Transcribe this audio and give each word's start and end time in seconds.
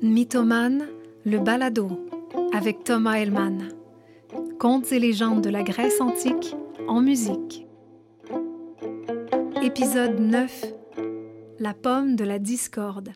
Mythomane, 0.00 0.86
le 1.24 1.40
balado, 1.40 1.88
avec 2.52 2.84
Thomas 2.84 3.18
Hellman. 3.18 3.68
Contes 4.60 4.92
et 4.92 5.00
légendes 5.00 5.42
de 5.42 5.50
la 5.50 5.64
Grèce 5.64 6.00
antique 6.00 6.54
en 6.86 7.00
musique. 7.00 7.66
Épisode 9.60 10.20
9 10.20 10.66
La 11.58 11.74
pomme 11.74 12.14
de 12.14 12.22
la 12.22 12.38
discorde. 12.38 13.10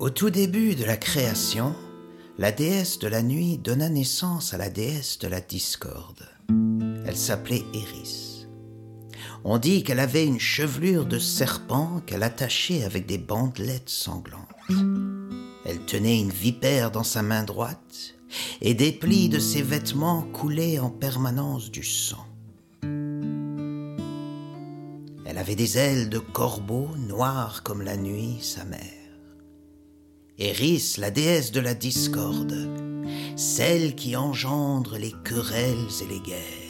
Au 0.00 0.10
tout 0.10 0.30
début 0.30 0.74
de 0.74 0.84
la 0.84 0.96
création, 0.96 1.76
la 2.36 2.50
déesse 2.50 2.98
de 2.98 3.06
la 3.06 3.22
nuit 3.22 3.58
donna 3.58 3.88
naissance 3.88 4.54
à 4.54 4.58
la 4.58 4.70
déesse 4.70 5.20
de 5.20 5.28
la 5.28 5.40
discorde. 5.40 6.28
Elle 7.06 7.16
s'appelait 7.16 7.62
Eris. 7.74 8.21
On 9.44 9.58
dit 9.58 9.82
qu'elle 9.82 9.98
avait 9.98 10.24
une 10.24 10.38
chevelure 10.38 11.04
de 11.04 11.18
serpent 11.18 12.00
qu'elle 12.06 12.22
attachait 12.22 12.84
avec 12.84 13.06
des 13.06 13.18
bandelettes 13.18 13.88
sanglantes. 13.88 14.46
Elle 15.64 15.84
tenait 15.84 16.20
une 16.20 16.30
vipère 16.30 16.92
dans 16.92 17.02
sa 17.02 17.22
main 17.22 17.42
droite 17.42 18.14
et 18.60 18.74
des 18.74 18.92
plis 18.92 19.28
de 19.28 19.40
ses 19.40 19.62
vêtements 19.62 20.22
coulaient 20.22 20.78
en 20.78 20.90
permanence 20.90 21.72
du 21.72 21.82
sang. 21.82 22.24
Elle 25.24 25.38
avait 25.38 25.56
des 25.56 25.76
ailes 25.76 26.08
de 26.08 26.18
corbeau 26.18 26.88
noires 26.96 27.64
comme 27.64 27.82
la 27.82 27.96
nuit 27.96 28.38
sa 28.40 28.64
mère. 28.64 28.80
Eris, 30.38 30.94
la 30.98 31.10
déesse 31.10 31.50
de 31.50 31.60
la 31.60 31.74
discorde, 31.74 32.68
celle 33.36 33.96
qui 33.96 34.14
engendre 34.14 34.98
les 34.98 35.14
querelles 35.24 35.88
et 36.00 36.06
les 36.06 36.20
guerres 36.20 36.61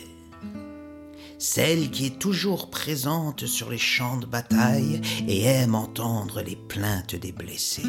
celle 1.43 1.91
qui 1.91 2.07
est 2.07 2.21
toujours 2.21 2.71
présente 2.71 3.47
sur 3.47 3.69
les 3.69 3.79
champs 3.79 4.17
de 4.17 4.27
bataille 4.27 5.01
et 5.27 5.43
aime 5.43 5.75
entendre 5.75 6.41
les 6.41 6.55
plaintes 6.55 7.17
des 7.17 7.33
blessés. 7.33 7.83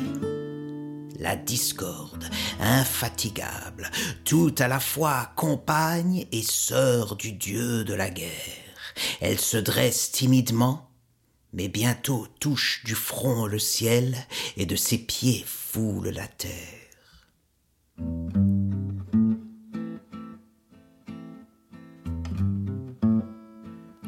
La 1.19 1.35
discorde, 1.35 2.27
infatigable, 2.59 3.91
tout 4.25 4.55
à 4.57 4.67
la 4.67 4.79
fois 4.79 5.31
compagne 5.35 6.25
et 6.31 6.41
sœur 6.41 7.15
du 7.15 7.31
dieu 7.31 7.83
de 7.83 7.93
la 7.93 8.09
guerre. 8.09 8.31
Elle 9.21 9.39
se 9.39 9.57
dresse 9.57 10.11
timidement, 10.11 10.89
mais 11.53 11.67
bientôt 11.67 12.27
touche 12.39 12.83
du 12.85 12.95
front 12.95 13.45
le 13.45 13.59
ciel 13.59 14.17
et 14.57 14.65
de 14.65 14.75
ses 14.75 14.97
pieds 14.97 15.45
foule 15.45 16.09
la 16.09 16.27
terre. 16.27 16.83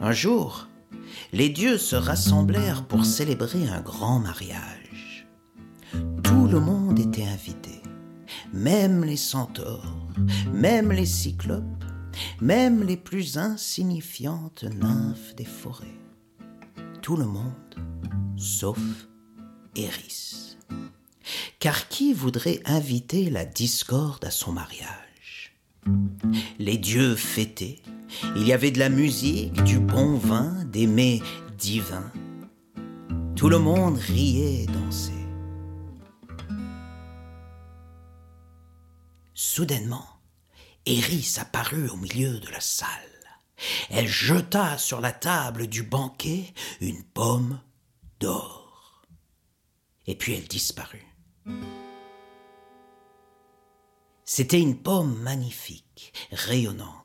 Un 0.06 0.12
jour, 0.12 0.68
les 1.34 1.50
dieux 1.50 1.80
se 1.80 1.96
rassemblèrent 1.96 2.86
pour 2.86 3.06
célébrer 3.06 3.68
un 3.68 3.82
grand 3.82 4.20
mariage. 4.20 5.26
Tout 6.24 6.46
le 6.46 6.60
monde 6.60 7.00
était 7.00 7.26
invité, 7.26 7.82
même 8.54 9.04
les 9.04 9.18
centaures, 9.18 9.96
même 10.54 10.92
les 10.92 11.08
cyclopes, 11.08 11.84
même 12.40 12.84
les 12.84 12.98
plus 12.98 13.40
insignifiantes 13.40 14.66
nymphes 14.80 15.34
des 15.36 15.44
forêts. 15.44 16.00
Tout 17.02 17.18
le 17.18 17.26
monde, 17.26 17.76
sauf 18.38 18.78
Eris. 19.76 20.58
Car 21.58 21.88
qui 21.88 22.14
voudrait 22.14 22.62
inviter 22.66 23.32
la 23.32 23.44
discorde 23.44 24.24
à 24.24 24.30
son 24.30 24.52
mariage? 24.52 25.56
Les 26.60 26.78
dieux 26.78 27.16
fêtaient, 27.16 27.82
il 28.36 28.48
y 28.48 28.54
avait 28.54 28.72
de 28.72 28.80
la 28.80 28.90
musique, 28.90 29.64
du 29.64 29.80
bon 29.80 30.18
vin, 30.18 30.64
des 30.66 30.88
mets 30.88 31.22
divins. 31.58 32.12
Tout 33.36 33.50
le 33.50 33.60
monde 33.60 33.98
riait 33.98 34.64
et 34.64 34.68
dansait. 34.68 35.12
Soudainement, 39.34 40.08
Eris 40.86 41.36
apparut 41.40 41.90
au 41.90 41.98
milieu 41.98 42.40
de 42.40 42.50
la 42.50 42.62
salle. 42.62 42.90
Elle 43.90 44.08
jeta 44.08 44.78
sur 44.78 45.02
la 45.02 45.12
table 45.12 45.68
du 45.68 45.84
banquet 45.84 46.54
une 46.82 47.04
pomme 47.04 47.60
d'or. 48.20 49.04
Et 50.08 50.16
puis 50.16 50.34
elle 50.34 50.48
disparut. 50.48 51.06
C'était 54.26 54.60
une 54.60 54.78
pomme 54.78 55.18
magnifique, 55.22 56.14
rayonnante 56.32 57.05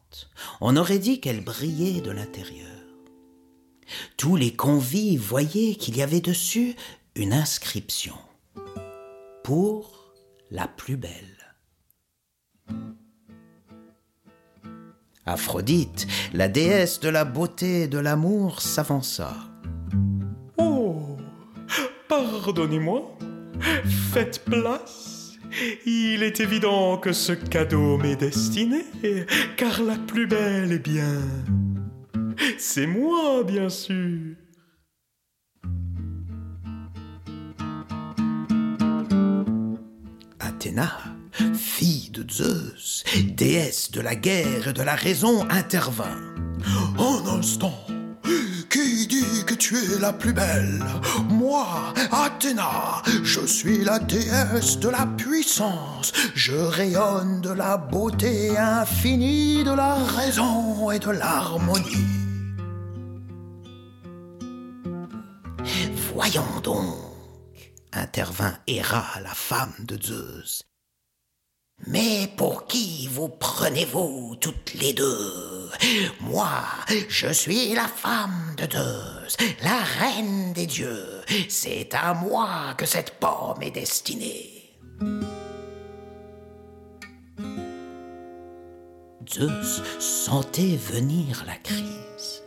on 0.61 0.77
aurait 0.77 0.99
dit 0.99 1.21
qu'elle 1.21 1.43
brillait 1.43 2.01
de 2.01 2.11
l'intérieur. 2.11 2.67
Tous 4.17 4.37
les 4.37 4.53
convives 4.53 5.21
voyaient 5.21 5.75
qu'il 5.75 5.97
y 5.97 6.03
avait 6.03 6.21
dessus 6.21 6.77
une 7.15 7.33
inscription 7.33 8.15
pour 9.43 10.13
la 10.51 10.69
plus 10.69 10.97
belle. 10.97 11.41
Aphrodite, 15.27 16.07
la 16.33 16.49
déesse 16.49 17.01
de 17.01 17.09
la 17.09 17.25
beauté 17.25 17.83
et 17.83 17.89
de 17.89 17.99
l'amour, 17.99 18.61
s'avança. 18.63 19.35
Oh, 20.57 21.17
pardonnez-moi, 22.09 23.17
faites 24.13 24.45
place. 24.45 25.10
Il 25.87 26.23
est 26.23 26.41
évident 26.41 26.99
que 26.99 27.13
ce 27.13 27.33
cadeau 27.33 27.97
m'est 27.99 28.17
destiné, 28.17 28.85
car 29.57 29.83
la 29.83 29.97
plus 29.97 30.27
belle 30.27 30.73
est 30.73 30.79
bien. 30.79 31.21
C'est 32.59 32.87
moi, 32.87 33.45
bien 33.45 33.69
sûr. 33.69 34.37
Athéna, 40.39 40.99
fille 41.55 42.11
de 42.11 42.25
Zeus, 42.31 43.05
déesse 43.37 43.91
de 43.91 44.01
la 44.01 44.15
guerre 44.15 44.69
et 44.69 44.73
de 44.73 44.83
la 44.83 44.95
raison, 44.95 45.47
intervint. 45.51 46.19
Un 46.99 47.39
instant, 47.39 47.75
tu 49.61 49.77
es 49.77 49.99
la 50.01 50.13
plus 50.13 50.33
belle 50.33 50.83
Moi, 51.29 51.67
Athéna, 52.11 53.03
je 53.23 53.45
suis 53.47 53.85
la 53.85 53.99
déesse 53.99 54.79
de 54.79 54.89
la 54.89 55.07
puissance. 55.19 56.13
Je 56.35 56.57
rayonne 56.57 57.43
de 57.43 57.51
la 57.51 57.77
beauté 57.77 58.57
infinie, 58.57 59.63
de 59.63 59.73
la 59.73 59.95
raison 59.95 60.91
et 60.91 60.99
de 60.99 61.11
l'harmonie. 61.11 62.07
Voyons 66.15 66.61
donc, 66.65 66.97
intervint 67.93 68.57
Héra, 68.67 69.05
la 69.23 69.35
femme 69.35 69.75
de 69.81 69.99
Zeus. 70.03 70.70
Mais 71.87 72.29
pour 72.37 72.67
qui 72.67 73.09
vous 73.09 73.29
prenez-vous 73.29 74.37
toutes 74.41 74.75
les 74.75 74.93
deux? 74.93 75.71
Moi, 76.21 76.63
je 77.09 77.33
suis 77.33 77.75
la 77.75 77.89
femme 77.89 78.55
de 78.57 78.71
Zeus, 78.71 79.37
la 79.63 79.79
reine 79.79 80.53
des 80.53 80.67
dieux. 80.67 81.23
C'est 81.49 81.95
à 81.95 82.15
moi 82.15 82.75
que 82.77 82.87
cette 82.87 83.19
pomme 83.19 83.63
est 83.63 83.71
destinée. 83.71 84.79
Zeus 89.33 89.83
sentait 89.99 90.77
venir 90.77 91.45
la 91.47 91.57
crise. 91.57 92.43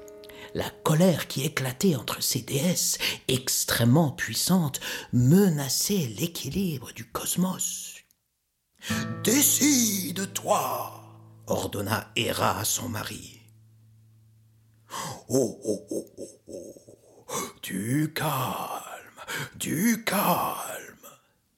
La 0.53 0.69
colère 0.83 1.27
qui 1.27 1.43
éclatait 1.43 1.95
entre 1.95 2.21
ces 2.21 2.41
déesses 2.41 2.99
extrêmement 3.27 4.11
puissantes 4.11 4.79
menaçait 5.11 6.13
l'équilibre 6.19 6.91
du 6.93 7.05
cosmos. 7.05 7.82
Décide-toi, 9.23 10.91
ordonna 11.47 12.11
Héra 12.15 12.59
à 12.59 12.65
son 12.65 12.89
mari. 12.89 13.41
Oh, 15.29 15.59
oh, 15.63 15.87
oh, 15.89 16.05
oh, 16.17 16.39
oh, 16.47 17.35
du 17.61 18.11
calme, 18.13 19.21
du 19.55 20.03
calme, 20.03 21.07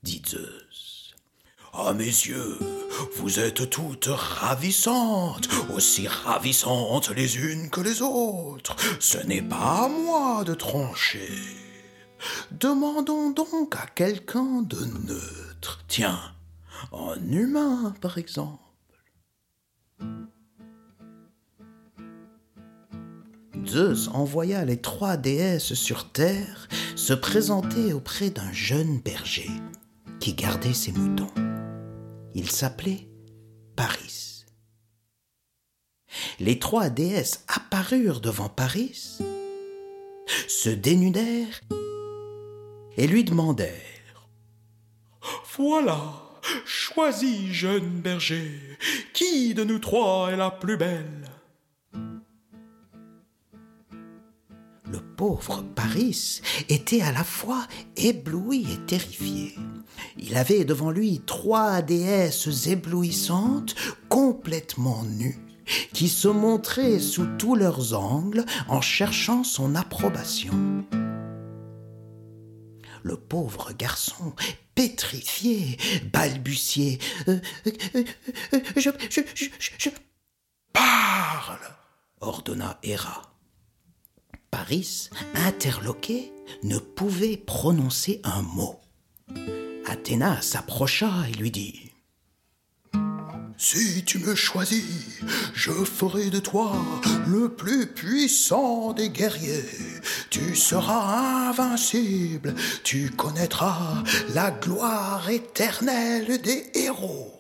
dit 0.04 0.22
Zeus. 0.28 1.16
À 1.74 1.94
mes 1.94 2.06
yeux, 2.06 2.58
vous 3.18 3.40
êtes 3.40 3.70
toutes 3.70 4.08
ravissantes, 4.08 5.50
aussi 5.74 6.08
ravissantes 6.08 7.10
les 7.10 7.38
unes 7.38 7.70
que 7.70 7.82
les 7.82 8.02
autres. 8.02 8.76
Ce 9.02 9.18
n'est 9.18 9.42
pas 9.42 9.86
à 9.86 9.88
moi 9.90 10.44
de 10.46 10.54
trancher. 10.54 11.34
Demandons 12.52 13.32
donc 13.32 13.76
à 13.76 13.88
quelqu'un 13.88 14.62
de 14.62 14.86
neutre. 15.06 15.84
Tiens, 15.90 16.20
un 16.94 17.32
humain, 17.32 17.94
par 18.02 18.18
exemple. 18.18 18.62
Zeus 23.66 24.10
envoya 24.10 24.64
les 24.64 24.78
trois 24.78 25.18
déesses 25.18 25.74
sur 25.74 26.12
terre 26.12 26.68
se 26.96 27.14
présenter 27.14 27.94
auprès 27.94 28.30
d'un 28.30 28.52
jeune 28.52 29.00
berger 29.00 29.50
qui 30.20 30.34
gardait 30.34 30.74
ses 30.74 30.92
moutons. 30.92 31.34
Il 32.34 32.50
s'appelait 32.52 33.08
Paris. 33.76 34.46
Les 36.40 36.60
trois 36.60 36.90
déesses 36.90 37.44
apparurent 37.48 38.22
devant 38.22 38.50
Paris, 38.50 39.20
se 40.48 40.70
dénudèrent 40.70 41.62
et 42.98 43.08
lui 43.08 43.24
demandèrent 43.24 44.30
Voilà, 45.58 46.25
choisis, 46.66 47.52
jeune 47.52 48.02
berger, 48.02 48.60
qui 49.14 49.54
de 49.54 49.64
nous 49.64 49.80
trois 49.80 50.32
est 50.32 50.38
la 50.38 50.52
plus 50.52 50.78
belle? 50.78 51.30
Le 54.92 55.00
pauvre 55.18 55.64
Paris 55.76 56.42
était 56.70 57.02
à 57.02 57.12
la 57.12 57.24
fois 57.24 57.68
ébloui 57.98 58.68
et 58.72 58.86
terrifié. 58.86 59.56
Il 60.18 60.38
avait 60.38 60.66
devant 60.66 60.92
lui 60.92 61.22
trois 61.26 61.82
déesses 61.82 62.68
éblouissantes, 62.68 63.76
complètement 64.10 65.04
nues, 65.04 65.40
qui 65.94 66.08
se 66.08 66.28
montraient 66.28 67.00
sous 67.00 67.26
tous 67.38 67.56
leurs 67.56 67.94
angles 67.94 68.46
en 68.68 68.82
cherchant 68.82 69.44
son 69.44 69.76
approbation. 69.76 70.86
Le 73.04 73.18
pauvre 73.18 73.72
garçon, 73.78 74.34
pétrifié, 74.76 75.78
je, 78.76 79.90
Parle 80.74 81.76
ordonna 82.20 82.80
Héra. 82.84 83.22
Paris, 84.52 85.10
interloqué, 85.34 86.32
ne 86.64 86.78
pouvait 86.78 87.38
prononcer 87.38 88.22
un 88.24 88.42
mot. 88.42 88.80
Athéna 89.88 90.42
s'approcha 90.42 91.12
et 91.30 91.34
lui 91.34 91.52
dit 91.52 91.85
Si 93.58 94.04
tu 94.04 94.20
me 94.20 94.36
choisis, 94.36 95.22
je 95.54 95.72
ferai 95.72 96.30
de 96.30 96.40
toi 96.40 96.76
le 97.28 97.50
plus 97.50 97.88
puissant 97.88 98.92
des 98.94 99.10
guerriers. 99.10 99.66
Tu 100.30 100.56
seras 100.56 101.50
invincible, 101.50 102.54
tu 102.84 103.10
connaîtras 103.12 104.04
la 104.34 104.52
gloire 104.52 105.30
éternelle 105.30 106.42
des 106.42 106.70
héros. 106.74 107.32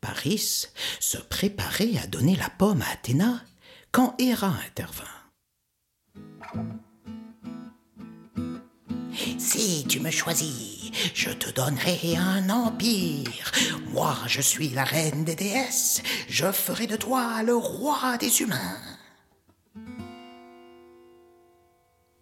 Paris 0.00 0.66
se 1.00 1.18
préparait 1.18 1.98
à 2.02 2.06
donner 2.06 2.36
la 2.36 2.48
pomme 2.48 2.82
à 2.82 2.92
Athéna 2.92 3.42
quand 3.90 4.14
Héra 4.18 4.54
intervint. 4.66 5.04
Si 9.38 9.84
tu 9.88 10.00
me 10.00 10.10
choisis, 10.10 10.90
je 11.14 11.30
te 11.30 11.50
donnerai 11.50 12.16
un 12.16 12.50
empire. 12.50 13.52
Moi, 13.92 14.16
je 14.26 14.40
suis 14.40 14.68
la 14.70 14.84
reine 14.84 15.24
des 15.24 15.34
déesses. 15.34 16.02
Je 16.28 16.50
ferai 16.52 16.86
de 16.86 16.96
toi 16.96 17.42
le 17.42 17.56
roi 17.56 18.16
des 18.18 18.42
humains. 18.42 18.80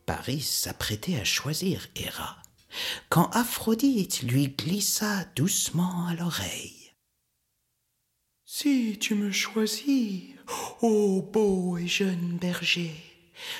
Paris 0.06 0.42
s'apprêtait 0.42 1.16
à 1.16 1.24
choisir 1.24 1.88
Héra 1.96 2.36
quand 3.08 3.30
Aphrodite 3.32 4.22
lui 4.22 4.48
glissa 4.48 5.24
doucement 5.36 6.06
à 6.08 6.14
l'oreille. 6.14 6.92
Si 8.44 8.98
tu 9.00 9.14
me 9.14 9.30
choisis, 9.30 10.22
ô 10.82 11.22
beau 11.22 11.78
et 11.78 11.86
jeune 11.86 12.36
berger, 12.38 12.94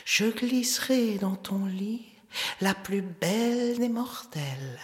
je 0.04 0.26
glisserai 0.26 1.18
dans 1.18 1.36
ton 1.36 1.66
lit 1.66 2.13
la 2.60 2.74
plus 2.74 3.02
belle 3.02 3.78
des 3.78 3.88
mortelles. 3.88 4.78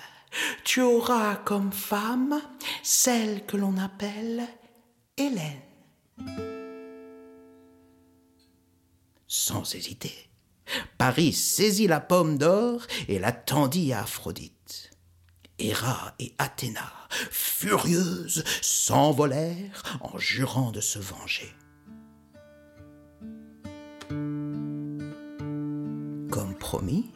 Tu 0.64 0.80
auras 0.80 1.36
comme 1.36 1.72
femme 1.72 2.40
celle 2.82 3.44
que 3.46 3.56
l'on 3.56 3.76
appelle 3.78 4.46
Hélène. 5.16 5.60
Sans 9.26 9.74
hésiter, 9.74 10.30
Paris 10.98 11.32
saisit 11.32 11.86
la 11.86 12.00
pomme 12.00 12.38
d'or 12.38 12.82
et 13.08 13.18
la 13.18 13.32
tendit 13.32 13.92
à 13.92 14.02
Aphrodite. 14.02 14.90
Héra 15.58 16.14
et 16.18 16.34
Athéna, 16.38 16.90
furieuses, 17.30 18.44
s'envolèrent 18.62 19.82
en 20.00 20.16
jurant 20.18 20.70
de 20.70 20.80
se 20.80 20.98
venger. 20.98 21.52
Comme 26.30 26.54
promis, 26.58 27.10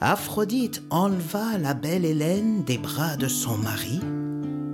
Aphrodite 0.00 0.82
enleva 0.90 1.58
la 1.58 1.74
belle 1.74 2.04
Hélène 2.04 2.64
des 2.64 2.78
bras 2.78 3.16
de 3.16 3.28
son 3.28 3.56
mari, 3.56 4.00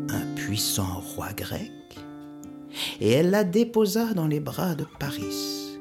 un 0.09 0.35
puissant 0.35 1.01
roi 1.01 1.33
grec, 1.33 1.73
et 3.01 3.11
elle 3.11 3.31
la 3.31 3.45
déposa 3.45 4.15
dans 4.15 4.27
les 4.27 4.41
bras 4.41 4.75
de 4.75 4.87
Paris. 4.99 5.79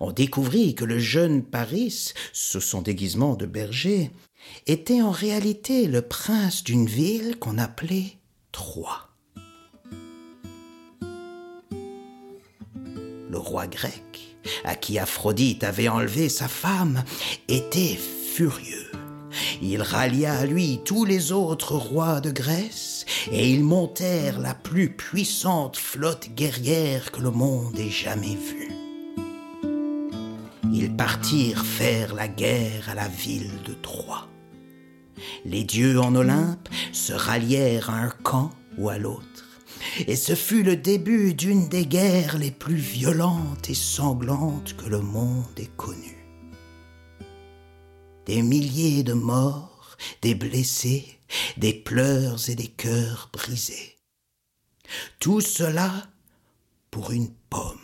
On 0.00 0.12
découvrit 0.12 0.74
que 0.74 0.84
le 0.84 0.98
jeune 0.98 1.42
Paris, 1.42 2.12
sous 2.32 2.60
son 2.60 2.82
déguisement 2.82 3.34
de 3.34 3.46
berger, 3.46 4.10
était 4.66 5.02
en 5.02 5.10
réalité 5.10 5.86
le 5.86 6.02
prince 6.02 6.64
d'une 6.64 6.86
ville 6.86 7.38
qu'on 7.38 7.58
appelait 7.58 8.18
Troie. 8.52 9.11
Le 13.32 13.38
roi 13.38 13.66
grec, 13.66 14.36
à 14.62 14.74
qui 14.74 14.98
Aphrodite 14.98 15.64
avait 15.64 15.88
enlevé 15.88 16.28
sa 16.28 16.48
femme, 16.48 17.02
était 17.48 17.98
furieux. 18.34 18.92
Il 19.62 19.80
rallia 19.80 20.34
à 20.34 20.44
lui 20.44 20.80
tous 20.84 21.06
les 21.06 21.32
autres 21.32 21.76
rois 21.76 22.20
de 22.20 22.30
Grèce, 22.30 23.06
et 23.30 23.50
ils 23.50 23.64
montèrent 23.64 24.38
la 24.38 24.52
plus 24.52 24.94
puissante 24.94 25.78
flotte 25.78 26.28
guerrière 26.34 27.10
que 27.10 27.22
le 27.22 27.30
monde 27.30 27.78
ait 27.78 27.88
jamais 27.88 28.36
vue. 28.36 28.70
Ils 30.70 30.94
partirent 30.94 31.64
faire 31.64 32.14
la 32.14 32.28
guerre 32.28 32.90
à 32.90 32.94
la 32.94 33.08
ville 33.08 33.62
de 33.64 33.72
Troie. 33.72 34.28
Les 35.46 35.64
dieux 35.64 35.98
en 35.98 36.14
Olympe 36.14 36.68
se 36.92 37.14
rallièrent 37.14 37.88
à 37.88 37.94
un 37.94 38.10
camp 38.10 38.50
ou 38.76 38.90
à 38.90 38.98
l'autre, 38.98 39.51
et 40.06 40.16
ce 40.16 40.34
fut 40.34 40.62
le 40.62 40.76
début 40.76 41.34
d'une 41.34 41.68
des 41.68 41.86
guerres 41.86 42.38
les 42.38 42.50
plus 42.50 42.76
violentes 42.76 43.68
et 43.70 43.74
sanglantes 43.74 44.76
que 44.76 44.86
le 44.86 45.00
monde 45.00 45.58
ait 45.58 45.70
connues. 45.76 46.26
Des 48.26 48.42
milliers 48.42 49.02
de 49.02 49.12
morts, 49.12 49.96
des 50.22 50.34
blessés, 50.34 51.18
des 51.56 51.72
pleurs 51.72 52.48
et 52.48 52.54
des 52.54 52.68
cœurs 52.68 53.30
brisés. 53.32 53.98
Tout 55.18 55.40
cela 55.40 55.90
pour 56.90 57.10
une 57.10 57.30
pomme. 57.50 57.78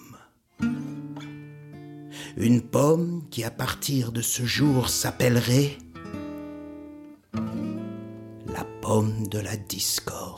Une 2.37 2.63
pomme 2.63 3.25
qui 3.31 3.43
à 3.43 3.51
partir 3.51 4.13
de 4.13 4.23
ce 4.23 4.45
jour 4.45 4.89
s'appellerait 4.91 5.77
la 8.47 8.65
pomme 8.81 9.27
de 9.29 9.41
la 9.41 9.57
discorde. 9.57 10.38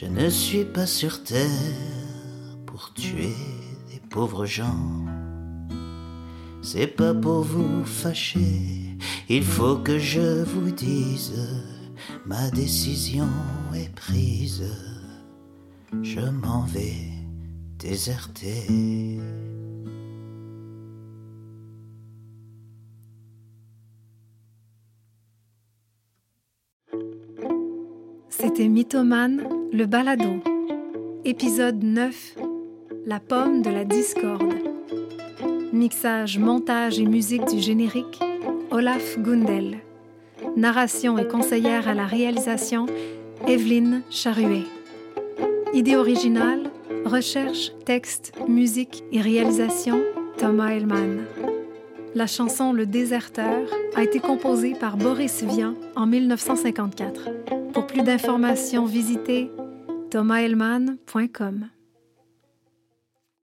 Je 0.00 0.06
ne 0.06 0.28
suis 0.28 0.64
pas 0.64 0.86
sur 0.86 1.24
terre 1.24 1.48
pour 2.66 2.94
tuer 2.94 3.34
des 3.90 3.98
pauvres 4.08 4.46
gens. 4.46 5.04
C'est 6.62 6.86
pas 6.86 7.12
pour 7.12 7.42
vous 7.42 7.84
fâcher, 7.84 8.96
il 9.28 9.42
faut 9.42 9.74
que 9.74 9.98
je 9.98 10.44
vous 10.44 10.70
dise, 10.70 11.34
ma 12.26 12.48
décision 12.50 13.26
est 13.74 13.92
prise. 13.92 14.72
Je 16.04 16.20
m'en 16.20 16.62
vais 16.66 17.02
déserter. 17.80 18.68
C'était 28.28 28.68
Mythomane, 28.68 29.57
le 29.72 29.86
balado. 29.86 30.40
Épisode 31.24 31.82
9. 31.82 32.36
La 33.06 33.20
pomme 33.20 33.62
de 33.62 33.70
la 33.70 33.84
discorde. 33.84 34.54
Mixage, 35.72 36.38
montage 36.38 36.98
et 36.98 37.04
musique 37.04 37.44
du 37.46 37.60
générique, 37.60 38.20
Olaf 38.70 39.18
Gundel. 39.18 39.78
Narration 40.56 41.18
et 41.18 41.26
conseillère 41.26 41.88
à 41.88 41.94
la 41.94 42.06
réalisation, 42.06 42.86
Evelyne 43.46 44.02
Charuet. 44.10 44.64
Idée 45.74 45.96
originale, 45.96 46.70
recherche, 47.04 47.72
texte, 47.84 48.32
musique 48.48 49.04
et 49.12 49.20
réalisation, 49.20 50.00
Thomas 50.38 50.70
Hellman. 50.70 51.24
La 52.14 52.26
chanson 52.26 52.72
Le 52.72 52.86
Déserteur 52.86 53.68
a 53.94 54.02
été 54.02 54.18
composée 54.18 54.74
par 54.74 54.96
Boris 54.96 55.42
Vian 55.44 55.74
en 55.94 56.06
1954. 56.06 57.28
Pour 57.72 57.86
plus 57.86 58.02
d'informations, 58.02 58.86
visitez 58.86 59.50
thomashelman.com. 60.10 61.77